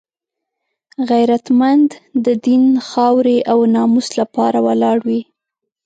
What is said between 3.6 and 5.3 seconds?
ناموس لپاره ولاړ وي